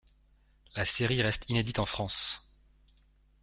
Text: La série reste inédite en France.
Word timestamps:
La 0.75 0.83
série 0.83 1.21
reste 1.21 1.47
inédite 1.51 1.77
en 1.77 1.85
France. 1.85 2.55